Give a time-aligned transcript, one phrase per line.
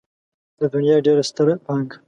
[0.59, 1.95] د دنيا ډېره ستره پانګه.